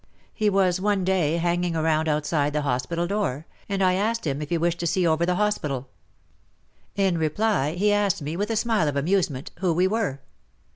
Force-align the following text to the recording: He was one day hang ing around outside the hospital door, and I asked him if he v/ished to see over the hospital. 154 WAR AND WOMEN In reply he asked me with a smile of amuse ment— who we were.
He 0.33 0.49
was 0.49 0.81
one 0.81 1.03
day 1.03 1.37
hang 1.37 1.63
ing 1.63 1.75
around 1.75 2.07
outside 2.09 2.53
the 2.53 2.63
hospital 2.63 3.05
door, 3.05 3.45
and 3.69 3.83
I 3.83 3.93
asked 3.93 4.25
him 4.25 4.41
if 4.41 4.49
he 4.49 4.57
v/ished 4.57 4.79
to 4.79 4.87
see 4.87 5.05
over 5.05 5.27
the 5.27 5.35
hospital. 5.35 5.89
154 6.95 7.05
WAR 7.05 7.05
AND 7.05 7.15
WOMEN 7.15 7.15
In 7.15 7.29
reply 7.77 7.79
he 7.79 7.93
asked 7.93 8.19
me 8.23 8.35
with 8.35 8.49
a 8.49 8.55
smile 8.55 8.87
of 8.87 8.95
amuse 8.95 9.29
ment— 9.29 9.51
who 9.59 9.71
we 9.75 9.87
were. 9.87 10.19